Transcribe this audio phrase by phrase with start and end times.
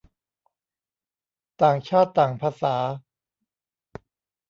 [1.61, 2.75] ต่างชาติต่างภาษา